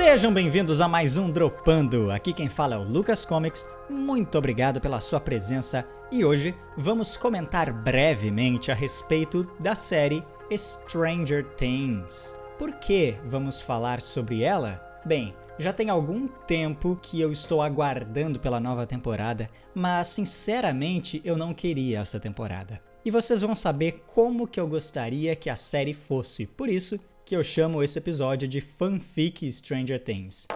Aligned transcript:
Sejam 0.00 0.32
bem-vindos 0.32 0.80
a 0.80 0.86
mais 0.86 1.16
um 1.18 1.28
Dropando. 1.28 2.12
Aqui 2.12 2.32
quem 2.32 2.48
fala 2.48 2.76
é 2.76 2.78
o 2.78 2.84
Lucas 2.84 3.24
Comics. 3.24 3.68
Muito 3.90 4.38
obrigado 4.38 4.80
pela 4.80 5.00
sua 5.00 5.18
presença 5.18 5.84
e 6.12 6.24
hoje 6.24 6.54
vamos 6.76 7.16
comentar 7.16 7.72
brevemente 7.72 8.70
a 8.70 8.76
respeito 8.76 9.50
da 9.58 9.74
série 9.74 10.22
Stranger 10.56 11.44
Things. 11.56 12.36
Por 12.56 12.74
que 12.74 13.16
vamos 13.26 13.60
falar 13.60 14.00
sobre 14.00 14.44
ela? 14.44 14.80
Bem, 15.04 15.34
já 15.58 15.72
tem 15.72 15.90
algum 15.90 16.28
tempo 16.28 16.96
que 17.02 17.20
eu 17.20 17.32
estou 17.32 17.60
aguardando 17.60 18.38
pela 18.38 18.60
nova 18.60 18.86
temporada, 18.86 19.50
mas 19.74 20.06
sinceramente 20.06 21.20
eu 21.24 21.36
não 21.36 21.52
queria 21.52 21.98
essa 21.98 22.20
temporada. 22.20 22.80
E 23.04 23.10
vocês 23.10 23.42
vão 23.42 23.56
saber 23.56 24.04
como 24.06 24.46
que 24.46 24.60
eu 24.60 24.68
gostaria 24.68 25.34
que 25.34 25.50
a 25.50 25.56
série 25.56 25.92
fosse. 25.92 26.46
Por 26.46 26.68
isso 26.68 27.00
que 27.28 27.36
eu 27.36 27.44
chamo 27.44 27.82
esse 27.82 27.98
episódio 27.98 28.48
de 28.48 28.58
Fanfic 28.58 29.52
Stranger 29.52 30.02
Things. 30.02 30.46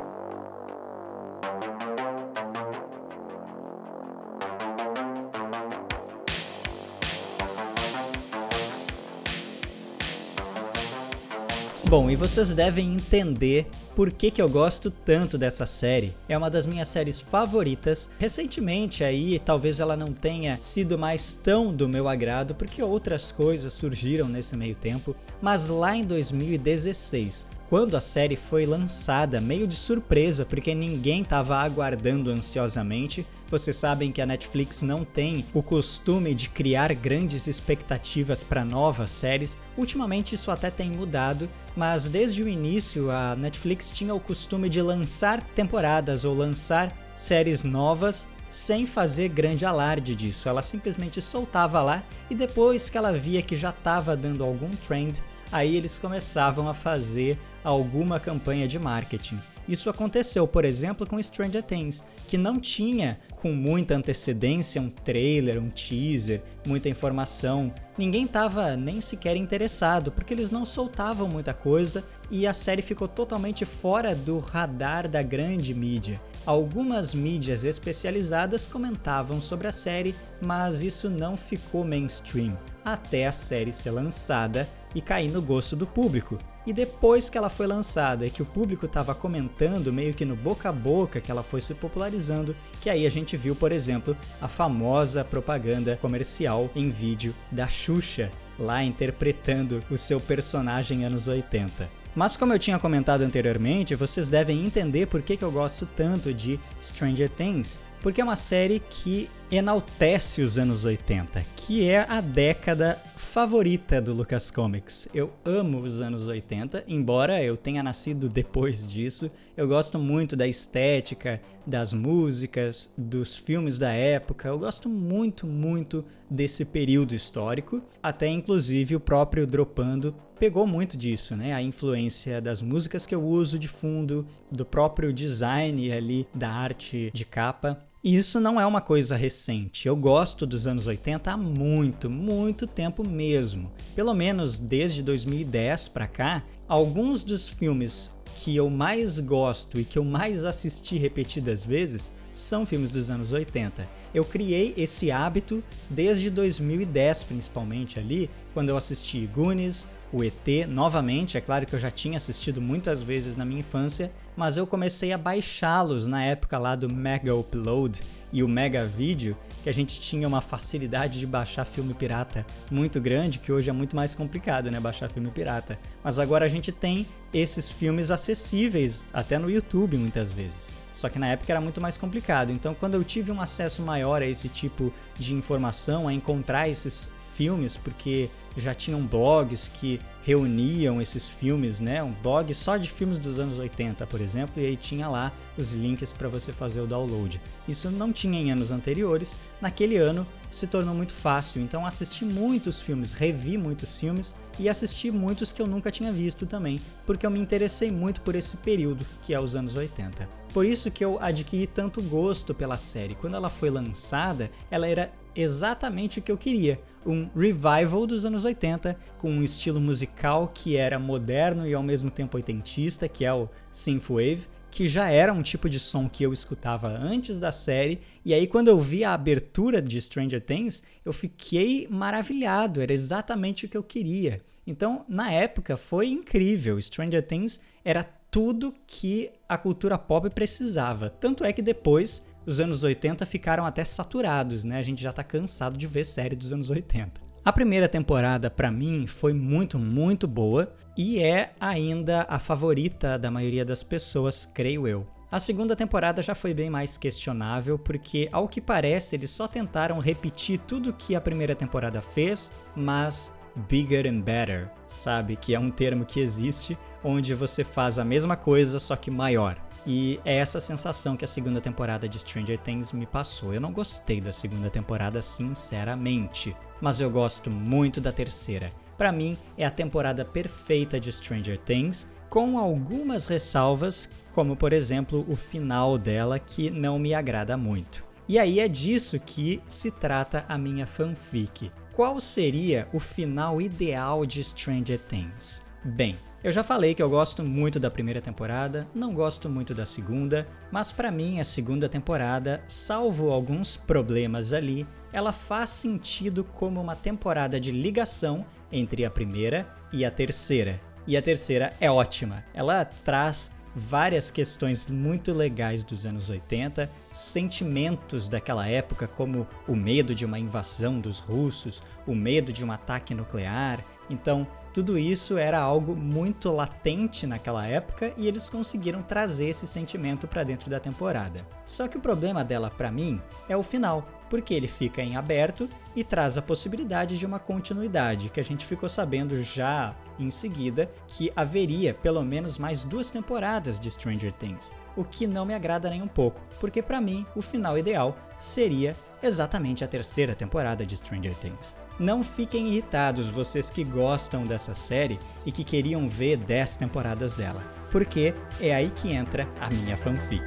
Bom, 11.92 12.10
e 12.10 12.16
vocês 12.16 12.54
devem 12.54 12.94
entender 12.94 13.66
por 13.94 14.10
que, 14.10 14.30
que 14.30 14.40
eu 14.40 14.48
gosto 14.48 14.90
tanto 14.90 15.36
dessa 15.36 15.66
série. 15.66 16.14
É 16.26 16.38
uma 16.38 16.48
das 16.48 16.66
minhas 16.66 16.88
séries 16.88 17.20
favoritas. 17.20 18.08
Recentemente 18.18 19.04
aí, 19.04 19.38
talvez 19.38 19.78
ela 19.78 19.94
não 19.94 20.06
tenha 20.06 20.56
sido 20.58 20.96
mais 20.96 21.34
tão 21.34 21.70
do 21.70 21.86
meu 21.86 22.08
agrado, 22.08 22.54
porque 22.54 22.82
outras 22.82 23.30
coisas 23.30 23.74
surgiram 23.74 24.26
nesse 24.26 24.56
meio 24.56 24.74
tempo, 24.74 25.14
mas 25.38 25.68
lá 25.68 25.94
em 25.94 26.02
2016, 26.02 27.46
quando 27.72 27.96
a 27.96 28.00
série 28.00 28.36
foi 28.36 28.66
lançada, 28.66 29.40
meio 29.40 29.66
de 29.66 29.76
surpresa, 29.76 30.44
porque 30.44 30.74
ninguém 30.74 31.22
estava 31.22 31.56
aguardando 31.56 32.28
ansiosamente, 32.28 33.26
vocês 33.50 33.74
sabem 33.76 34.12
que 34.12 34.20
a 34.20 34.26
Netflix 34.26 34.82
não 34.82 35.06
tem 35.06 35.46
o 35.54 35.62
costume 35.62 36.34
de 36.34 36.50
criar 36.50 36.92
grandes 36.92 37.46
expectativas 37.46 38.44
para 38.44 38.62
novas 38.62 39.08
séries. 39.08 39.56
Ultimamente 39.74 40.34
isso 40.34 40.50
até 40.50 40.70
tem 40.70 40.90
mudado, 40.90 41.48
mas 41.74 42.10
desde 42.10 42.42
o 42.42 42.48
início 42.48 43.10
a 43.10 43.34
Netflix 43.34 43.88
tinha 43.88 44.14
o 44.14 44.20
costume 44.20 44.68
de 44.68 44.82
lançar 44.82 45.42
temporadas 45.42 46.26
ou 46.26 46.34
lançar 46.34 46.94
séries 47.16 47.64
novas 47.64 48.28
sem 48.50 48.84
fazer 48.84 49.30
grande 49.30 49.64
alarde 49.64 50.14
disso. 50.14 50.46
Ela 50.46 50.60
simplesmente 50.60 51.22
soltava 51.22 51.80
lá 51.80 52.02
e 52.28 52.34
depois 52.34 52.90
que 52.90 52.98
ela 52.98 53.14
via 53.14 53.40
que 53.40 53.56
já 53.56 53.70
estava 53.70 54.14
dando 54.14 54.44
algum 54.44 54.68
trend, 54.72 55.22
aí 55.52 55.76
eles 55.76 55.98
começavam 55.98 56.68
a 56.68 56.74
fazer 56.74 57.38
alguma 57.62 58.18
campanha 58.18 58.66
de 58.66 58.78
marketing. 58.78 59.38
Isso 59.68 59.88
aconteceu, 59.88 60.46
por 60.46 60.64
exemplo, 60.64 61.06
com 61.06 61.22
Stranger 61.22 61.62
Things, 61.62 62.02
que 62.26 62.36
não 62.36 62.58
tinha 62.58 63.18
com 63.36 63.52
muita 63.52 63.96
antecedência 63.96 64.80
um 64.80 64.88
trailer, 64.88 65.58
um 65.58 65.70
teaser, 65.70 66.42
muita 66.66 66.88
informação. 66.88 67.72
Ninguém 67.96 68.24
estava 68.24 68.76
nem 68.76 69.00
sequer 69.00 69.36
interessado, 69.36 70.10
porque 70.10 70.34
eles 70.34 70.50
não 70.50 70.64
soltavam 70.64 71.28
muita 71.28 71.54
coisa 71.54 72.04
e 72.30 72.46
a 72.46 72.52
série 72.52 72.82
ficou 72.82 73.06
totalmente 73.06 73.64
fora 73.64 74.14
do 74.14 74.38
radar 74.38 75.08
da 75.08 75.22
grande 75.22 75.74
mídia. 75.74 76.20
Algumas 76.44 77.14
mídias 77.14 77.62
especializadas 77.62 78.66
comentavam 78.66 79.40
sobre 79.40 79.68
a 79.68 79.72
série, 79.72 80.14
mas 80.44 80.82
isso 80.82 81.08
não 81.08 81.36
ficou 81.36 81.84
mainstream 81.84 82.58
até 82.84 83.26
a 83.26 83.32
série 83.32 83.70
ser 83.70 83.92
lançada 83.92 84.68
e 84.94 85.00
cair 85.00 85.30
no 85.30 85.40
gosto 85.40 85.76
do 85.76 85.86
público. 85.86 86.38
E 86.66 86.72
depois 86.72 87.28
que 87.28 87.36
ela 87.36 87.48
foi 87.48 87.66
lançada 87.66 88.24
e 88.24 88.30
que 88.30 88.42
o 88.42 88.46
público 88.46 88.86
estava 88.86 89.14
comentando, 89.14 89.92
meio 89.92 90.14
que 90.14 90.24
no 90.24 90.36
boca 90.36 90.68
a 90.68 90.72
boca 90.72 91.20
que 91.20 91.30
ela 91.30 91.42
foi 91.42 91.60
se 91.60 91.74
popularizando, 91.74 92.54
que 92.80 92.88
aí 92.88 93.04
a 93.04 93.10
gente 93.10 93.36
viu, 93.36 93.56
por 93.56 93.72
exemplo, 93.72 94.16
a 94.40 94.46
famosa 94.46 95.24
propaganda 95.24 95.98
comercial 96.00 96.70
em 96.76 96.88
vídeo 96.88 97.34
da 97.50 97.66
Xuxa, 97.66 98.30
lá 98.58 98.82
interpretando 98.84 99.82
o 99.90 99.98
seu 99.98 100.20
personagem 100.20 101.04
anos 101.04 101.26
80. 101.26 102.02
Mas 102.14 102.36
como 102.36 102.52
eu 102.52 102.58
tinha 102.58 102.78
comentado 102.78 103.22
anteriormente, 103.22 103.94
vocês 103.94 104.28
devem 104.28 104.64
entender 104.64 105.06
por 105.06 105.22
que, 105.22 105.36
que 105.36 105.42
eu 105.42 105.50
gosto 105.50 105.86
tanto 105.96 106.32
de 106.32 106.60
Stranger 106.80 107.28
Things, 107.28 107.80
porque 108.02 108.20
é 108.20 108.24
uma 108.24 108.36
série 108.36 108.80
que 108.80 109.30
enaltece 109.50 110.42
os 110.42 110.58
anos 110.58 110.84
80, 110.84 111.44
que 111.56 111.88
é 111.88 112.06
a 112.08 112.20
década 112.20 113.00
favorita 113.32 113.98
do 113.98 114.12
Lucas 114.12 114.50
Comics. 114.50 115.08
Eu 115.14 115.32
amo 115.42 115.80
os 115.80 116.02
anos 116.02 116.28
80, 116.28 116.84
embora 116.86 117.42
eu 117.42 117.56
tenha 117.56 117.82
nascido 117.82 118.28
depois 118.28 118.86
disso. 118.86 119.30
Eu 119.56 119.66
gosto 119.66 119.98
muito 119.98 120.36
da 120.36 120.46
estética, 120.46 121.40
das 121.66 121.94
músicas, 121.94 122.92
dos 122.94 123.34
filmes 123.34 123.78
da 123.78 123.90
época. 123.90 124.48
Eu 124.48 124.58
gosto 124.58 124.86
muito, 124.86 125.46
muito 125.46 126.04
desse 126.30 126.62
período 126.62 127.14
histórico. 127.14 127.82
Até 128.02 128.28
inclusive 128.28 128.96
o 128.96 129.00
próprio 129.00 129.46
Dropando 129.46 130.14
pegou 130.38 130.66
muito 130.66 130.94
disso, 130.94 131.34
né? 131.34 131.54
A 131.54 131.62
influência 131.62 132.38
das 132.38 132.60
músicas 132.60 133.06
que 133.06 133.14
eu 133.14 133.22
uso 133.22 133.58
de 133.58 133.66
fundo, 133.66 134.26
do 134.50 134.66
próprio 134.66 135.10
design 135.10 135.90
ali 135.90 136.28
da 136.34 136.50
arte 136.50 137.10
de 137.14 137.24
capa. 137.24 137.82
E 138.04 138.16
isso 138.16 138.40
não 138.40 138.60
é 138.60 138.66
uma 138.66 138.80
coisa 138.80 139.14
recente. 139.14 139.86
Eu 139.86 139.94
gosto 139.94 140.44
dos 140.44 140.66
anos 140.66 140.88
80 140.88 141.30
há 141.30 141.36
muito, 141.36 142.10
muito 142.10 142.66
tempo 142.66 143.06
mesmo. 143.08 143.70
Pelo 143.94 144.12
menos 144.12 144.58
desde 144.58 145.04
2010 145.04 145.86
para 145.86 146.08
cá, 146.08 146.42
alguns 146.66 147.22
dos 147.22 147.48
filmes 147.48 148.10
que 148.34 148.56
eu 148.56 148.68
mais 148.68 149.20
gosto 149.20 149.78
e 149.78 149.84
que 149.84 150.00
eu 150.00 150.04
mais 150.04 150.44
assisti 150.44 150.98
repetidas 150.98 151.64
vezes 151.64 152.12
são 152.34 152.66
filmes 152.66 152.90
dos 152.90 153.08
anos 153.08 153.30
80. 153.30 153.88
Eu 154.12 154.24
criei 154.24 154.74
esse 154.76 155.12
hábito 155.12 155.62
desde 155.88 156.28
2010, 156.28 157.22
principalmente 157.22 158.00
ali, 158.00 158.28
quando 158.52 158.70
eu 158.70 158.76
assisti 158.76 159.28
Goonies, 159.28 159.86
o 160.12 160.22
ET 160.22 160.68
novamente. 160.68 161.38
É 161.38 161.40
claro 161.40 161.66
que 161.66 161.74
eu 161.74 161.78
já 161.78 161.90
tinha 161.90 162.16
assistido 162.16 162.60
muitas 162.60 163.02
vezes 163.02 163.36
na 163.36 163.44
minha 163.44 163.60
infância, 163.60 164.12
mas 164.36 164.56
eu 164.56 164.66
comecei 164.66 165.12
a 165.12 165.18
baixá-los 165.18 166.06
na 166.06 166.22
época 166.22 166.58
lá 166.58 166.76
do 166.76 166.88
Mega 166.88 167.34
Upload 167.34 168.00
e 168.32 168.42
o 168.42 168.48
Mega 168.48 168.84
Video, 168.86 169.36
que 169.62 169.68
a 169.68 169.72
gente 169.72 170.00
tinha 170.00 170.26
uma 170.26 170.40
facilidade 170.40 171.18
de 171.18 171.26
baixar 171.26 171.64
filme 171.64 171.94
pirata 171.94 172.46
muito 172.70 173.00
grande, 173.00 173.38
que 173.38 173.52
hoje 173.52 173.70
é 173.70 173.72
muito 173.72 173.94
mais 173.94 174.14
complicado, 174.14 174.70
né, 174.70 174.80
baixar 174.80 175.08
filme 175.08 175.30
pirata. 175.30 175.78
Mas 176.02 176.18
agora 176.18 176.44
a 176.44 176.48
gente 176.48 176.72
tem 176.72 177.06
esses 177.32 177.70
filmes 177.70 178.10
acessíveis 178.10 179.04
até 179.12 179.38
no 179.38 179.50
YouTube 179.50 179.96
muitas 179.96 180.32
vezes. 180.32 180.81
Só 180.92 181.08
que 181.08 181.18
na 181.18 181.28
época 181.28 181.52
era 181.52 181.60
muito 181.60 181.80
mais 181.80 181.96
complicado. 181.96 182.52
Então, 182.52 182.74
quando 182.74 182.94
eu 182.94 183.04
tive 183.04 183.32
um 183.32 183.40
acesso 183.40 183.82
maior 183.82 184.22
a 184.22 184.26
esse 184.26 184.48
tipo 184.48 184.92
de 185.18 185.34
informação, 185.34 186.06
a 186.06 186.12
encontrar 186.12 186.68
esses 186.68 187.10
filmes, 187.32 187.76
porque 187.76 188.28
já 188.56 188.74
tinham 188.74 189.00
blogs 189.00 189.68
que 189.68 189.98
reuniam 190.22 191.00
esses 191.00 191.28
filmes, 191.28 191.80
né? 191.80 192.02
Um 192.02 192.12
blog 192.12 192.52
só 192.52 192.76
de 192.76 192.90
filmes 192.90 193.18
dos 193.18 193.38
anos 193.38 193.58
80, 193.58 194.06
por 194.06 194.20
exemplo, 194.20 194.60
e 194.62 194.66
aí 194.66 194.76
tinha 194.76 195.08
lá 195.08 195.32
os 195.56 195.72
links 195.72 196.12
para 196.12 196.28
você 196.28 196.52
fazer 196.52 196.80
o 196.80 196.86
download. 196.86 197.40
Isso 197.66 197.90
não 197.90 198.12
tinha 198.12 198.38
em 198.38 198.52
anos 198.52 198.70
anteriores. 198.70 199.36
Naquele 199.60 199.96
ano 199.96 200.26
se 200.52 200.66
tornou 200.66 200.94
muito 200.94 201.12
fácil, 201.12 201.62
então 201.62 201.84
assisti 201.84 202.24
muitos 202.24 202.80
filmes, 202.80 203.12
revi 203.12 203.58
muitos 203.58 203.98
filmes 203.98 204.34
e 204.58 204.68
assisti 204.68 205.10
muitos 205.10 205.50
que 205.50 205.60
eu 205.60 205.66
nunca 205.66 205.90
tinha 205.90 206.12
visto 206.12 206.46
também, 206.46 206.80
porque 207.06 207.26
eu 207.26 207.30
me 207.30 207.40
interessei 207.40 207.90
muito 207.90 208.20
por 208.20 208.34
esse 208.34 208.56
período, 208.58 209.04
que 209.22 209.34
é 209.34 209.40
os 209.40 209.56
anos 209.56 209.74
80. 209.74 210.28
Por 210.52 210.66
isso 210.66 210.90
que 210.90 211.02
eu 211.02 211.18
adquiri 211.20 211.66
tanto 211.66 212.02
gosto 212.02 212.54
pela 212.54 212.76
série. 212.76 213.14
Quando 213.14 213.36
ela 213.36 213.48
foi 213.48 213.70
lançada, 213.70 214.50
ela 214.70 214.86
era 214.86 215.10
exatamente 215.34 216.18
o 216.18 216.22
que 216.22 216.30
eu 216.30 216.36
queria 216.36 216.78
um 217.04 217.28
revival 217.34 218.06
dos 218.06 218.24
anos 218.24 218.44
80, 218.44 218.96
com 219.18 219.30
um 219.30 219.42
estilo 219.42 219.80
musical 219.80 220.50
que 220.52 220.76
era 220.76 220.98
moderno 220.98 221.66
e 221.66 221.74
ao 221.74 221.82
mesmo 221.82 222.10
tempo 222.10 222.36
oitentista, 222.36 223.08
que 223.08 223.24
é 223.24 223.32
o 223.32 223.48
synthwave, 223.70 224.46
que 224.72 224.86
já 224.86 225.10
era 225.10 225.34
um 225.34 225.42
tipo 225.42 225.68
de 225.68 225.78
som 225.78 226.08
que 226.08 226.24
eu 226.24 226.32
escutava 226.32 226.88
antes 226.88 227.38
da 227.38 227.52
série, 227.52 228.00
e 228.24 228.32
aí 228.32 228.46
quando 228.46 228.68
eu 228.68 228.80
vi 228.80 229.04
a 229.04 229.12
abertura 229.12 229.82
de 229.82 230.00
Stranger 230.00 230.40
Things, 230.40 230.82
eu 231.04 231.12
fiquei 231.12 231.86
maravilhado, 231.90 232.80
era 232.80 232.90
exatamente 232.90 233.66
o 233.66 233.68
que 233.68 233.76
eu 233.76 233.82
queria. 233.82 234.40
Então, 234.66 235.04
na 235.06 235.30
época 235.30 235.76
foi 235.76 236.08
incrível, 236.08 236.80
Stranger 236.80 237.22
Things 237.22 237.60
era 237.84 238.02
tudo 238.02 238.74
que 238.86 239.30
a 239.46 239.58
cultura 239.58 239.98
pop 239.98 240.30
precisava. 240.30 241.10
Tanto 241.10 241.44
é 241.44 241.52
que 241.52 241.60
depois 241.60 242.24
os 242.46 242.58
anos 242.58 242.82
80 242.82 243.26
ficaram 243.26 243.66
até 243.66 243.84
saturados, 243.84 244.64
né? 244.64 244.78
A 244.78 244.82
gente 244.82 245.02
já 245.02 245.12
tá 245.12 245.22
cansado 245.22 245.76
de 245.76 245.86
ver 245.86 246.04
série 246.04 246.34
dos 246.34 246.50
anos 246.50 246.70
80. 246.70 247.20
A 247.44 247.52
primeira 247.52 247.88
temporada, 247.90 248.48
para 248.48 248.70
mim, 248.70 249.06
foi 249.06 249.34
muito, 249.34 249.78
muito 249.78 250.26
boa 250.26 250.72
e 250.96 251.20
é 251.20 251.52
ainda 251.60 252.26
a 252.28 252.38
favorita 252.38 253.18
da 253.18 253.30
maioria 253.30 253.64
das 253.64 253.82
pessoas, 253.82 254.46
creio 254.46 254.86
eu. 254.86 255.06
A 255.30 255.38
segunda 255.38 255.74
temporada 255.74 256.20
já 256.20 256.34
foi 256.34 256.52
bem 256.52 256.68
mais 256.68 256.98
questionável, 256.98 257.78
porque, 257.78 258.28
ao 258.30 258.46
que 258.46 258.60
parece, 258.60 259.16
eles 259.16 259.30
só 259.30 259.48
tentaram 259.48 259.98
repetir 259.98 260.58
tudo 260.58 260.92
que 260.92 261.14
a 261.14 261.20
primeira 261.22 261.54
temporada 261.54 262.02
fez, 262.02 262.52
mas 262.76 263.32
bigger 263.68 264.06
and 264.06 264.20
better, 264.20 264.68
sabe? 264.88 265.36
Que 265.36 265.54
é 265.54 265.58
um 265.58 265.70
termo 265.70 266.04
que 266.04 266.20
existe 266.20 266.76
onde 267.02 267.34
você 267.34 267.64
faz 267.64 267.98
a 267.98 268.04
mesma 268.04 268.36
coisa, 268.36 268.78
só 268.78 268.94
que 268.94 269.10
maior. 269.10 269.56
E 269.86 270.20
é 270.24 270.36
essa 270.36 270.60
sensação 270.60 271.16
que 271.16 271.24
a 271.24 271.28
segunda 271.28 271.60
temporada 271.60 272.08
de 272.08 272.18
Stranger 272.18 272.58
Things 272.58 272.92
me 272.92 273.06
passou. 273.06 273.52
Eu 273.52 273.60
não 273.60 273.72
gostei 273.72 274.20
da 274.20 274.32
segunda 274.32 274.70
temporada, 274.70 275.20
sinceramente, 275.20 276.54
mas 276.80 277.00
eu 277.00 277.10
gosto 277.10 277.50
muito 277.50 278.00
da 278.00 278.12
terceira. 278.12 278.70
Para 279.02 279.10
mim, 279.10 279.36
é 279.58 279.66
a 279.66 279.70
temporada 279.72 280.24
perfeita 280.24 281.00
de 281.00 281.10
Stranger 281.10 281.58
Things, 281.58 282.06
com 282.28 282.56
algumas 282.56 283.26
ressalvas, 283.26 284.08
como 284.32 284.54
por 284.54 284.72
exemplo 284.72 285.26
o 285.28 285.34
final 285.34 285.98
dela, 285.98 286.38
que 286.38 286.70
não 286.70 287.00
me 287.00 287.12
agrada 287.12 287.56
muito. 287.56 288.04
E 288.28 288.38
aí 288.38 288.60
é 288.60 288.68
disso 288.68 289.18
que 289.18 289.60
se 289.68 289.90
trata 289.90 290.44
a 290.48 290.56
minha 290.56 290.86
fanfic. 290.86 291.68
Qual 291.96 292.20
seria 292.20 292.86
o 292.92 293.00
final 293.00 293.60
ideal 293.60 294.24
de 294.24 294.40
Stranger 294.44 295.00
Things? 295.00 295.60
Bem, 295.82 296.14
eu 296.44 296.50
já 296.50 296.64
falei 296.64 296.92
que 296.92 297.02
eu 297.02 297.08
gosto 297.08 297.44
muito 297.44 297.78
da 297.78 297.90
primeira 297.90 298.20
temporada, 298.20 298.88
não 298.92 299.12
gosto 299.12 299.48
muito 299.48 299.72
da 299.72 299.86
segunda, 299.86 300.48
mas 300.72 300.90
para 300.90 301.10
mim 301.10 301.38
a 301.38 301.44
segunda 301.44 301.88
temporada, 301.88 302.62
salvo 302.66 303.30
alguns 303.30 303.76
problemas 303.76 304.52
ali, 304.52 304.86
ela 305.12 305.32
faz 305.32 305.70
sentido 305.70 306.42
como 306.42 306.80
uma 306.80 306.96
temporada 306.96 307.60
de 307.60 307.70
ligação 307.70 308.44
entre 308.72 309.04
a 309.04 309.10
primeira 309.10 309.68
e 309.92 310.04
a 310.04 310.10
terceira. 310.10 310.80
E 311.06 311.16
a 311.16 311.22
terceira 311.22 311.72
é 311.80 311.90
ótima. 311.90 312.44
Ela 312.54 312.84
traz 312.84 313.50
várias 313.74 314.30
questões 314.30 314.86
muito 314.86 315.32
legais 315.32 315.84
dos 315.84 316.04
anos 316.04 316.28
80, 316.28 316.90
sentimentos 317.12 318.28
daquela 318.28 318.66
época, 318.66 319.06
como 319.06 319.46
o 319.66 319.74
medo 319.74 320.14
de 320.14 320.24
uma 320.24 320.38
invasão 320.38 321.00
dos 321.00 321.18
russos, 321.18 321.82
o 322.06 322.14
medo 322.14 322.52
de 322.52 322.64
um 322.64 322.72
ataque 322.72 323.14
nuclear. 323.14 323.84
Então, 324.10 324.46
tudo 324.72 324.98
isso 324.98 325.36
era 325.36 325.60
algo 325.60 325.94
muito 325.94 326.50
latente 326.50 327.26
naquela 327.26 327.66
época 327.66 328.12
e 328.16 328.26
eles 328.26 328.48
conseguiram 328.48 329.02
trazer 329.02 329.46
esse 329.46 329.66
sentimento 329.66 330.26
para 330.26 330.44
dentro 330.44 330.70
da 330.70 330.80
temporada. 330.80 331.46
Só 331.66 331.86
que 331.86 331.98
o 331.98 332.00
problema 332.00 332.42
dela 332.42 332.70
para 332.70 332.90
mim 332.90 333.20
é 333.48 333.56
o 333.56 333.62
final, 333.62 334.06
porque 334.30 334.54
ele 334.54 334.66
fica 334.66 335.02
em 335.02 335.14
aberto 335.14 335.68
e 335.94 336.02
traz 336.02 336.38
a 336.38 336.42
possibilidade 336.42 337.18
de 337.18 337.26
uma 337.26 337.38
continuidade, 337.38 338.30
que 338.30 338.40
a 338.40 338.44
gente 338.44 338.64
ficou 338.64 338.88
sabendo 338.88 339.42
já 339.42 339.94
em 340.18 340.30
seguida 340.30 340.90
que 341.06 341.30
haveria 341.36 341.92
pelo 341.92 342.24
menos 342.24 342.56
mais 342.56 342.82
duas 342.82 343.10
temporadas 343.10 343.78
de 343.78 343.90
Stranger 343.90 344.32
Things, 344.32 344.72
o 344.96 345.04
que 345.04 345.26
não 345.26 345.44
me 345.44 345.54
agrada 345.54 345.90
nem 345.90 346.00
um 346.00 346.08
pouco, 346.08 346.40
porque 346.58 346.80
para 346.80 347.00
mim 347.00 347.26
o 347.36 347.42
final 347.42 347.76
ideal 347.76 348.16
seria 348.38 348.96
exatamente 349.22 349.84
a 349.84 349.88
terceira 349.88 350.34
temporada 350.34 350.84
de 350.86 350.96
Stranger 350.96 351.34
Things. 351.34 351.76
Não 352.02 352.24
fiquem 352.24 352.66
irritados 352.66 353.28
vocês 353.28 353.70
que 353.70 353.84
gostam 353.84 354.42
dessa 354.42 354.74
série 354.74 355.20
e 355.46 355.52
que 355.52 355.62
queriam 355.62 356.08
ver 356.08 356.36
10 356.36 356.78
temporadas 356.78 357.34
dela, 357.34 357.62
porque 357.92 358.34
é 358.60 358.74
aí 358.74 358.90
que 358.90 359.12
entra 359.12 359.48
a 359.60 359.70
minha 359.70 359.96
fanfic. 359.96 360.42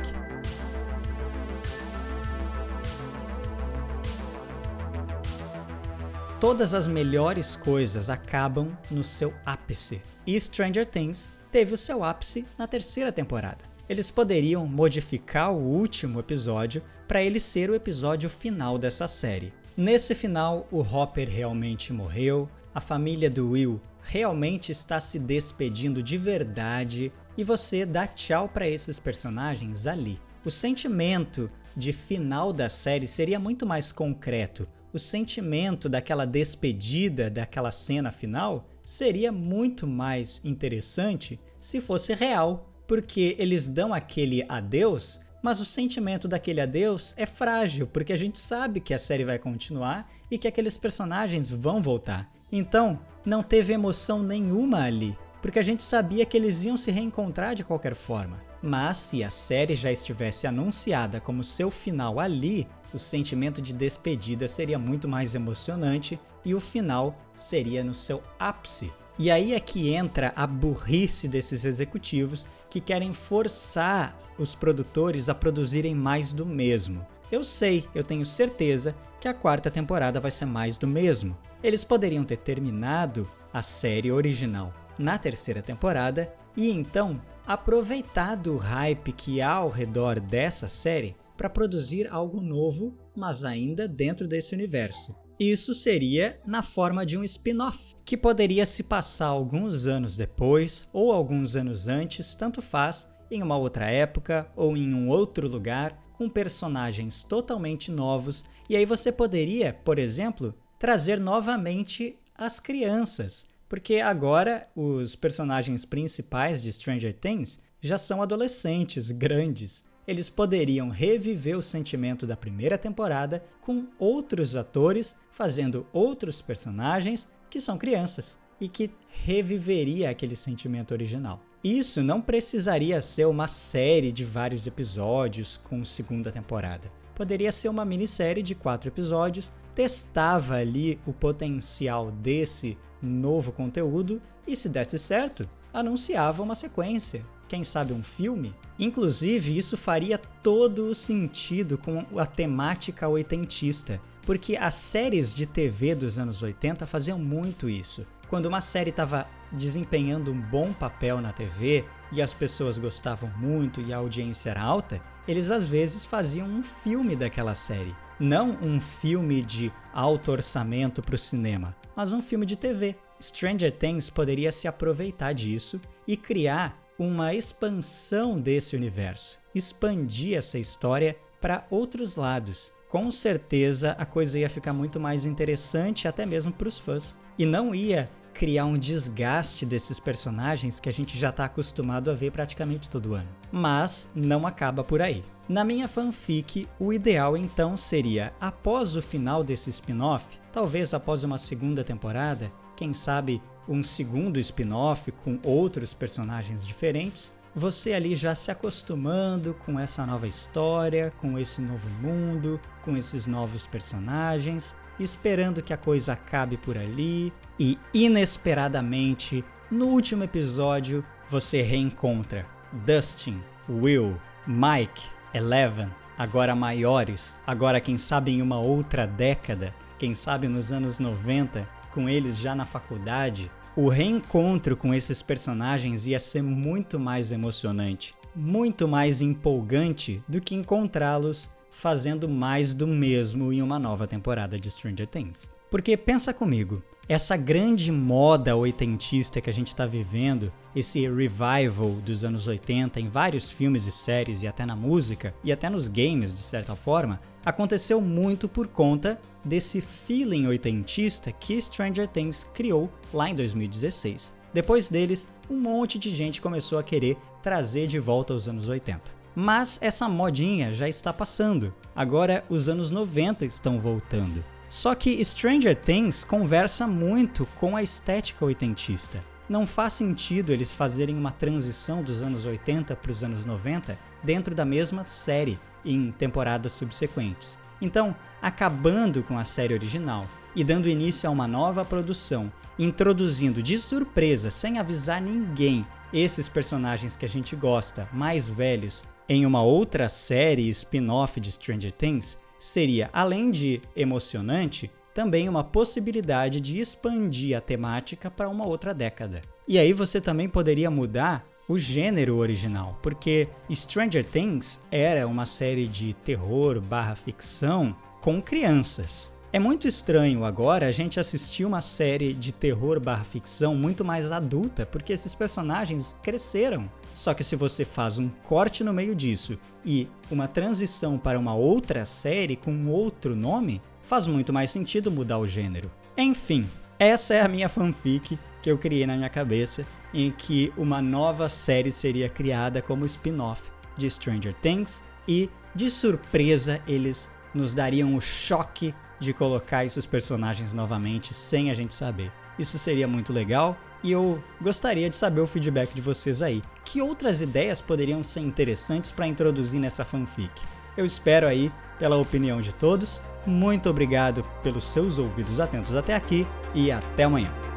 Todas 6.42 6.74
as 6.74 6.90
melhores 6.90 7.56
coisas 7.56 8.10
acabam 8.10 8.78
no 8.92 9.06
seu 9.06 9.34
ápice, 9.46 10.02
e 10.28 10.38
Stranger 10.38 10.86
Things 10.86 11.30
teve 11.50 11.74
o 11.74 11.78
seu 11.78 12.04
ápice 12.04 12.46
na 12.58 12.68
terceira 12.68 13.14
temporada. 13.14 13.64
Eles 13.88 14.12
poderiam 14.12 14.68
modificar 14.68 15.54
o 15.54 15.62
último 15.62 16.20
episódio 16.20 16.84
para 17.08 17.24
ele 17.24 17.40
ser 17.40 17.70
o 17.70 17.76
episódio 17.76 18.30
final 18.30 18.78
dessa 18.78 19.08
série, 19.08 19.54
Nesse 19.78 20.16
final, 20.16 20.66
o 20.72 20.80
Hopper 20.80 21.30
realmente 21.30 21.92
morreu, 21.92 22.50
a 22.74 22.80
família 22.80 23.30
do 23.30 23.50
Will 23.50 23.82
realmente 24.04 24.72
está 24.72 25.02
se 25.02 25.20
despedindo 25.20 26.02
de 26.02 26.18
verdade 26.18 27.12
e 27.38 27.44
você 27.44 27.86
dá 27.86 28.08
tchau 28.08 28.48
para 28.48 28.70
esses 28.70 29.00
personagens 29.00 29.86
ali. 29.86 30.18
O 30.46 30.50
sentimento 30.50 31.52
de 31.76 31.92
final 31.92 32.54
da 32.54 32.70
série 32.70 33.06
seria 33.06 33.38
muito 33.38 33.66
mais 33.66 33.92
concreto. 33.92 34.66
O 34.94 35.00
sentimento 35.00 35.90
daquela 35.90 36.26
despedida, 36.26 37.30
daquela 37.30 37.70
cena 37.70 38.14
final, 38.14 38.70
seria 38.82 39.30
muito 39.30 39.86
mais 39.86 40.40
interessante 40.46 41.38
se 41.60 41.82
fosse 41.82 42.14
real, 42.14 42.72
porque 42.88 43.36
eles 43.38 43.68
dão 43.68 43.94
aquele 43.94 44.46
adeus 44.48 45.20
mas 45.46 45.60
o 45.60 45.66
sentimento 45.66 46.28
daquele 46.28 46.60
adeus 46.60 47.14
é 47.16 47.24
frágil, 47.24 47.86
porque 47.86 48.12
a 48.12 48.18
gente 48.18 48.40
sabe 48.40 48.80
que 48.80 48.96
a 48.96 48.98
série 48.98 49.24
vai 49.24 49.38
continuar 49.38 50.10
e 50.32 50.40
que 50.40 50.48
aqueles 50.48 50.76
personagens 50.76 51.52
vão 51.52 51.84
voltar. 51.84 52.28
Então, 52.52 53.00
não 53.24 53.44
teve 53.44 53.72
emoção 53.72 54.24
nenhuma 54.24 54.84
ali, 54.84 55.16
porque 55.44 55.60
a 55.60 55.64
gente 55.64 55.84
sabia 55.84 56.26
que 56.26 56.36
eles 56.36 56.66
iam 56.66 56.76
se 56.76 56.90
reencontrar 56.90 57.54
de 57.54 57.64
qualquer 57.64 57.94
forma. 57.94 58.42
Mas 58.60 58.98
se 58.98 59.24
a 59.24 59.30
série 59.30 59.76
já 59.76 59.92
estivesse 59.92 60.48
anunciada 60.48 61.22
como 61.22 61.44
seu 61.44 61.70
final 61.70 62.20
ali, 62.20 62.68
o 62.92 62.98
sentimento 62.98 63.62
de 63.62 63.72
despedida 63.72 64.48
seria 64.48 64.80
muito 64.80 65.08
mais 65.08 65.36
emocionante 65.36 66.20
e 66.44 66.56
o 66.56 66.60
final 66.60 67.16
seria 67.36 67.84
no 67.84 67.94
seu 67.94 68.20
ápice. 68.40 68.92
E 69.18 69.32
aí 69.32 69.54
é 69.54 69.60
que 69.60 69.94
entra 69.94 70.34
a 70.36 70.46
burrice 70.46 71.28
desses 71.28 71.64
executivos 71.64 72.46
que 72.70 72.82
querem 72.82 73.14
forçar 73.14 74.18
os 74.38 74.54
produtores 74.54 75.30
a 75.30 75.36
produzirem 75.36 75.96
mais 75.96 76.34
do 76.34 76.46
mesmo. 76.46 77.06
Eu 77.32 77.44
sei, 77.44 77.88
eu 77.96 78.04
tenho 78.04 78.26
certeza 78.26 78.96
que 79.20 79.28
a 79.28 79.34
quarta 79.34 79.72
temporada 79.72 80.20
vai 80.20 80.32
ser 80.32 80.46
mais 80.46 80.78
do 80.78 80.86
mesmo. 80.86 81.38
Eles 81.64 81.84
poderiam 81.84 82.24
ter 82.24 82.38
terminado 82.38 83.28
a 83.54 83.62
série 83.62 84.12
original 84.12 84.74
na 85.00 85.18
terceira 85.18 85.62
temporada 85.62 86.32
e 86.56 86.70
então 86.70 87.22
aproveitado 87.48 88.54
o 88.54 88.58
hype 88.58 89.12
que 89.14 89.42
há 89.42 89.52
ao 89.52 89.70
redor 89.70 90.20
dessa 90.20 90.68
série 90.68 91.16
para 91.38 91.50
produzir 91.50 92.08
algo 92.12 92.40
novo, 92.42 92.98
mas 93.16 93.44
ainda 93.44 93.88
dentro 93.88 94.28
desse 94.28 94.54
universo. 94.54 95.16
Isso 95.40 95.74
seria 95.74 96.40
na 96.46 96.62
forma 96.62 97.06
de 97.06 97.18
um 97.18 97.24
spin-off, 97.24 97.96
que 98.06 98.16
poderia 98.16 98.66
se 98.66 98.84
passar 98.84 99.28
alguns 99.28 99.86
anos 99.86 100.16
depois 100.16 100.88
ou 100.94 101.12
alguns 101.12 101.58
anos 101.58 101.90
antes, 101.90 102.34
tanto 102.34 102.62
faz, 102.62 103.14
em 103.30 103.44
uma 103.44 103.58
outra 103.58 103.86
época 103.90 104.50
ou 104.56 104.78
em 104.78 104.94
um 104.94 105.10
outro 105.10 105.48
lugar, 105.48 106.02
com 106.14 106.30
personagens 106.30 107.24
totalmente 107.24 107.92
novos, 107.92 108.46
e 108.70 108.78
aí 108.78 108.86
você 108.86 109.12
poderia, 109.12 109.74
por 109.74 110.00
exemplo, 110.00 110.56
trazer 110.80 111.20
novamente 111.20 112.18
as 112.34 112.62
crianças, 112.62 113.46
porque 113.68 113.96
agora 113.96 114.66
os 114.74 115.16
personagens 115.16 115.84
principais 115.84 116.64
de 116.64 116.72
Stranger 116.72 117.14
Things 117.14 117.60
já 117.82 117.98
são 117.98 118.22
adolescentes 118.22 119.12
grandes 119.12 119.84
eles 120.08 120.30
poderiam 120.30 120.90
reviver 120.90 121.58
o 121.58 121.62
sentimento 121.62 122.28
da 122.28 122.38
primeira 122.38 122.78
temporada 122.78 123.44
com 123.62 123.88
outros 123.98 124.56
atores 124.56 125.16
fazendo 125.32 125.86
outros 125.92 126.42
personagens 126.42 127.28
que 127.50 127.60
são 127.60 127.78
crianças 127.78 128.38
e 128.60 128.68
que 128.68 128.92
reviveria 129.08 130.10
aquele 130.10 130.36
sentimento 130.36 130.92
original. 130.92 131.42
Isso 131.64 132.04
não 132.04 132.22
precisaria 132.22 133.02
ser 133.02 133.26
uma 133.26 133.48
série 133.48 134.12
de 134.12 134.24
vários 134.24 134.68
episódios 134.68 135.58
com 135.64 135.84
segunda 135.84 136.32
temporada. 136.32 136.92
Poderia 137.16 137.52
ser 137.52 137.70
uma 137.70 137.84
minissérie 137.84 138.44
de 138.44 138.54
quatro 138.54 138.90
episódios, 138.90 139.52
testava 139.74 140.56
ali 140.56 141.00
o 141.08 141.14
potencial 141.14 142.12
desse 142.12 142.78
novo 143.02 143.52
conteúdo 143.52 144.22
e, 144.46 144.56
se 144.56 144.70
desse 144.70 145.00
certo, 145.00 145.50
anunciava 145.74 146.44
uma 146.44 146.56
sequência, 146.56 147.26
quem 147.48 147.64
sabe 147.64 147.94
um 147.94 148.04
filme. 148.04 148.54
Inclusive, 148.78 149.58
isso 149.58 149.78
faria 149.78 150.18
todo 150.18 150.90
o 150.90 150.96
sentido 150.96 151.78
com 151.78 152.06
a 152.18 152.26
temática 152.26 153.08
oitentista, 153.08 154.02
porque 154.24 154.58
as 154.58 154.76
séries 154.76 155.34
de 155.34 155.46
TV 155.46 155.96
dos 155.96 156.18
anos 156.18 156.42
80 156.42 156.86
faziam 156.86 157.20
muito 157.20 157.70
isso. 157.70 158.06
Quando 158.28 158.48
uma 158.48 158.62
série 158.62 158.90
estava 158.90 159.28
desempenhando 159.52 160.32
um 160.32 160.42
bom 160.42 160.74
papel 160.74 161.22
na 161.22 161.32
TV 161.32 161.86
e 162.12 162.22
as 162.22 162.34
pessoas 162.34 162.78
gostavam 162.78 163.30
muito 163.38 163.82
e 163.82 163.94
a 163.94 163.98
audiência 163.98 164.50
era 164.50 164.62
alta, 164.62 165.02
eles 165.28 165.52
às 165.52 165.68
vezes 165.68 166.06
faziam 166.06 166.48
um 166.48 166.64
filme 166.64 167.16
daquela 167.16 167.54
série. 167.54 167.96
Não 168.20 168.58
um 168.62 168.80
filme 168.82 169.42
de 169.42 169.72
alto 169.94 170.32
orçamento 170.32 171.02
para 171.02 171.16
o 171.16 171.20
cinema, 171.20 171.76
mas 171.96 172.12
um 172.12 172.22
filme 172.22 172.46
de 172.46 172.56
TV. 172.56 172.96
Stranger 173.22 173.72
Things 173.72 174.10
poderia 174.10 174.52
se 174.52 174.68
aproveitar 174.68 175.34
disso 175.34 175.80
e 176.08 176.18
criar 176.18 176.85
uma 176.98 177.34
expansão 177.34 178.40
desse 178.40 178.76
universo, 178.76 179.38
expandir 179.54 180.38
essa 180.38 180.58
história 180.58 181.18
para 181.42 181.66
outros 181.70 182.16
lados. 182.16 182.72
Com 182.90 183.12
certeza 183.12 183.92
a 183.92 184.06
coisa 184.06 184.40
ia 184.40 184.50
ficar 184.50 184.74
muito 184.74 185.00
mais 185.00 185.26
interessante 185.26 186.08
até 186.08 186.26
mesmo 186.26 186.54
para 186.54 186.68
os 186.68 186.80
fãs 186.80 187.18
e 187.38 187.46
não 187.46 187.76
ia 187.76 188.10
criar 188.34 188.66
um 188.66 188.78
desgaste 188.78 189.66
desses 189.66 190.00
personagens 190.00 190.80
que 190.80 190.90
a 190.90 190.92
gente 190.92 191.18
já 191.18 191.30
está 191.30 191.46
acostumado 191.46 192.12
a 192.12 192.14
ver 192.14 192.32
praticamente 192.32 192.90
todo 192.90 193.16
ano. 193.16 193.30
Mas 193.52 194.10
não 194.14 194.46
acaba 194.46 194.84
por 194.84 195.02
aí. 195.02 195.24
Na 195.48 195.64
minha 195.64 195.88
fanfic, 195.88 196.68
o 196.80 196.92
ideal 196.92 197.38
então 197.38 197.78
seria, 197.78 198.34
após 198.42 198.96
o 198.96 199.02
final 199.02 199.44
desse 199.44 199.70
spin-off, 199.70 200.26
talvez 200.52 200.94
após 200.94 201.24
uma 201.24 201.38
segunda 201.38 201.84
temporada, 201.84 202.52
quem 202.76 202.94
sabe 202.94 203.42
um 203.68 203.84
segundo 203.84 204.40
spin-off 204.40 205.12
com 205.12 205.40
outros 205.44 205.94
personagens 205.94 206.66
diferentes, 206.66 207.34
você 207.54 207.94
ali 207.94 208.16
já 208.16 208.36
se 208.36 208.52
acostumando 208.52 209.54
com 209.54 209.80
essa 209.80 210.06
nova 210.06 210.28
história, 210.28 211.14
com 211.22 211.40
esse 211.40 211.62
novo 211.62 211.88
mundo, 212.02 212.60
com 212.84 212.98
esses 212.98 213.26
novos 213.28 213.66
personagens, 213.66 214.76
esperando 215.00 215.62
que 215.62 215.74
a 215.74 215.78
coisa 215.78 216.14
acabe 216.14 216.58
por 216.58 216.78
ali 216.78 217.32
e 217.58 217.78
inesperadamente, 217.94 219.44
no 219.72 219.88
último 219.88 220.24
episódio, 220.24 221.04
você 221.30 221.62
reencontra 221.62 222.46
Dustin, 222.86 223.42
Will, 223.70 224.20
Mike, 224.46 225.02
Eleven, 225.34 225.90
agora 226.18 226.56
maiores, 226.56 227.38
agora 227.48 227.82
quem 227.82 227.98
sabe 227.98 228.32
em 228.32 228.42
uma 228.42 228.60
outra 228.60 229.08
década, 229.08 229.74
quem 229.98 230.14
sabe 230.14 230.48
nos 230.48 230.72
anos 230.72 231.00
90, 231.00 231.68
com 231.96 232.10
eles 232.10 232.38
já 232.38 232.54
na 232.54 232.66
faculdade, 232.66 233.50
o 233.74 233.88
reencontro 233.88 234.76
com 234.76 234.94
esses 234.94 235.22
personagens 235.22 236.06
ia 236.06 236.20
ser 236.20 236.44
muito 236.44 237.00
mais 237.00 237.32
emocionante, 237.32 238.14
muito 238.36 238.86
mais 238.86 239.22
empolgante 239.22 240.22
do 240.28 240.42
que 240.42 240.56
encontrá-los 240.56 241.50
fazendo 241.72 242.28
mais 242.28 242.74
do 242.74 242.86
mesmo 242.86 243.52
em 243.54 243.62
uma 243.62 243.80
nova 243.80 244.06
temporada 244.06 244.60
de 244.60 244.70
Stranger 244.70 245.08
Things. 245.08 245.50
Porque 245.72 245.96
pensa 245.96 246.34
comigo, 246.34 246.84
essa 247.08 247.38
grande 247.38 247.92
moda 247.92 248.56
oitentista 248.56 249.40
que 249.40 249.50
a 249.50 249.54
gente 249.54 249.68
está 249.68 249.86
vivendo, 249.86 250.52
esse 250.76 251.08
revival 251.08 251.92
dos 252.04 252.24
anos 252.24 252.48
80 252.48 253.00
em 253.00 253.08
vários 253.08 253.52
filmes 253.52 253.86
e 253.86 253.92
séries 253.92 254.42
e 254.42 254.48
até 254.48 254.66
na 254.66 254.76
música 254.76 255.34
e 255.44 255.52
até 255.52 255.70
nos 255.70 255.88
games 255.88 256.36
de 256.36 256.42
certa 256.42 256.76
forma, 256.76 257.22
aconteceu 257.46 258.02
muito 258.02 258.50
por 258.50 258.68
conta 258.68 259.20
desse 259.44 259.82
feeling 259.82 260.48
oitentista 260.48 261.32
que 261.32 261.62
Stranger 261.62 262.08
Things 262.08 262.50
criou 262.54 262.90
lá 263.14 263.30
em 263.30 263.36
2016. 263.36 264.34
Depois 264.52 264.90
deles, 264.90 265.28
um 265.48 265.60
monte 265.60 266.00
de 266.00 266.10
gente 266.10 266.42
começou 266.42 266.80
a 266.80 266.84
querer 266.84 267.18
trazer 267.44 267.86
de 267.86 268.00
volta 268.00 268.34
os 268.34 268.50
anos 268.50 268.68
80. 268.68 269.02
Mas 269.36 269.78
essa 269.82 270.10
modinha 270.10 270.74
já 270.74 270.90
está 270.90 271.14
passando. 271.14 271.74
Agora 271.96 272.44
os 272.50 272.68
anos 272.68 272.90
90 272.90 273.46
estão 273.46 273.80
voltando. 273.80 274.55
Só 274.76 274.94
que 274.94 275.24
Stranger 275.24 275.74
Things 275.74 276.26
conversa 276.26 276.86
muito 276.86 277.48
com 277.56 277.78
a 277.78 277.82
estética 277.82 278.44
oitentista. 278.44 279.22
Não 279.48 279.66
faz 279.66 279.94
sentido 279.94 280.52
eles 280.52 280.74
fazerem 280.74 281.16
uma 281.16 281.32
transição 281.32 282.04
dos 282.04 282.22
anos 282.22 282.46
80 282.46 282.94
para 282.94 283.10
os 283.10 283.24
anos 283.24 283.46
90 283.46 283.98
dentro 284.22 284.54
da 284.54 284.66
mesma 284.66 285.06
série 285.06 285.58
em 285.86 286.12
temporadas 286.12 286.74
subsequentes. 286.74 287.58
Então, 287.82 288.14
acabando 288.42 289.24
com 289.24 289.40
a 289.40 289.46
série 289.46 289.74
original 289.74 290.26
e 290.54 290.62
dando 290.62 290.90
início 290.90 291.30
a 291.30 291.32
uma 291.32 291.48
nova 291.48 291.86
produção, 291.86 292.52
introduzindo 292.78 293.64
de 293.64 293.80
surpresa, 293.80 294.52
sem 294.52 294.78
avisar 294.78 295.22
ninguém, 295.22 295.88
esses 296.12 296.50
personagens 296.50 297.16
que 297.16 297.24
a 297.24 297.30
gente 297.30 297.56
gosta, 297.56 298.10
mais 298.12 298.50
velhos, 298.50 299.06
em 299.30 299.46
uma 299.46 299.64
outra 299.64 300.10
série 300.10 300.68
spin-off 300.68 301.40
de 301.40 301.54
Stranger 301.54 301.94
Things, 301.94 302.38
seria, 302.66 303.10
além 303.14 303.52
de 303.52 303.82
emocionante, 303.96 304.92
também 305.14 305.48
uma 305.48 305.64
possibilidade 305.64 306.60
de 306.60 306.78
expandir 306.80 307.58
a 307.58 307.62
temática 307.62 308.30
para 308.30 308.50
uma 308.50 308.68
outra 308.68 308.94
década. 308.94 309.42
E 309.68 309.80
aí 309.80 309.94
você 309.94 310.20
também 310.20 310.50
poderia 310.50 310.92
mudar 310.92 311.48
o 311.68 311.80
gênero 311.80 312.38
original, 312.38 313.00
porque 313.02 313.48
Stranger 313.72 314.24
Things 314.24 314.80
era 314.92 315.28
uma 315.28 315.46
série 315.46 315.88
de 315.88 316.14
terror 316.14 316.80
barra 316.80 317.16
ficção 317.16 317.96
com 318.22 318.42
crianças. 318.42 319.35
É 319.56 319.60
muito 319.60 319.88
estranho 319.88 320.44
agora 320.44 320.86
a 320.86 320.92
gente 320.92 321.18
assistir 321.18 321.64
uma 321.64 321.80
série 321.80 322.34
de 322.34 322.52
terror 322.52 323.00
barra 323.00 323.24
ficção 323.24 323.74
muito 323.74 324.04
mais 324.04 324.30
adulta, 324.30 324.86
porque 324.86 325.14
esses 325.14 325.34
personagens 325.34 326.14
cresceram. 326.22 326.92
Só 327.14 327.34
que 327.34 327.42
se 327.42 327.56
você 327.56 327.86
faz 327.86 328.18
um 328.18 328.28
corte 328.44 328.84
no 328.84 328.92
meio 328.92 329.16
disso 329.16 329.58
e 329.86 330.10
uma 330.30 330.46
transição 330.46 331.18
para 331.18 331.40
uma 331.40 331.56
outra 331.56 332.04
série 332.04 332.58
com 332.58 332.88
outro 332.88 333.34
nome, 333.34 333.82
faz 334.04 334.28
muito 334.28 334.52
mais 334.52 334.72
sentido 334.72 335.10
mudar 335.10 335.38
o 335.38 335.48
gênero. 335.48 335.90
Enfim, 336.18 336.70
essa 337.00 337.34
é 337.34 337.40
a 337.40 337.48
minha 337.48 337.70
fanfic 337.70 338.38
que 338.62 338.70
eu 338.70 338.78
criei 338.78 339.08
na 339.08 339.16
minha 339.16 339.30
cabeça, 339.30 339.86
em 340.14 340.32
que 340.32 340.74
uma 340.76 341.02
nova 341.02 341.48
série 341.48 341.94
seria 341.94 342.28
criada 342.28 342.82
como 342.82 343.06
spin-off 343.06 343.72
de 343.96 344.10
Stranger 344.10 344.54
Things 344.56 345.02
e, 345.26 345.50
de 345.74 345.90
surpresa, 345.90 346.82
eles 346.86 347.32
nos 347.54 347.74
dariam 347.74 348.18
o 348.18 348.20
choque 348.20 348.94
de 349.26 349.34
colocar 349.34 349.84
esses 349.84 350.06
personagens 350.06 350.72
novamente 350.74 351.34
sem 351.34 351.70
a 351.70 351.74
gente 351.74 351.94
saber. 351.94 352.32
Isso 352.58 352.80
seria 352.80 353.08
muito 353.08 353.34
legal 353.34 353.78
e 354.04 354.12
eu 354.12 354.42
gostaria 354.62 355.10
de 355.10 355.16
saber 355.16 355.42
o 355.42 355.48
feedback 355.48 355.94
de 355.94 356.02
vocês 356.02 356.42
aí. 356.42 356.62
Que 356.86 357.02
outras 357.02 357.42
ideias 357.42 357.82
poderiam 357.82 358.24
ser 358.24 358.42
interessantes 358.42 359.12
para 359.12 359.28
introduzir 359.28 359.82
nessa 359.82 360.06
fanfic? 360.06 360.52
Eu 360.96 361.06
espero 361.06 361.48
aí 361.48 361.72
pela 362.00 362.16
opinião 362.16 362.62
de 362.62 362.74
todos. 362.74 363.22
Muito 363.46 363.90
obrigado 363.90 364.44
pelos 364.64 364.86
seus 364.86 365.18
ouvidos 365.18 365.60
atentos 365.60 365.96
até 365.96 366.16
aqui 366.16 366.48
e 366.74 366.92
até 366.92 367.24
amanhã. 367.24 367.75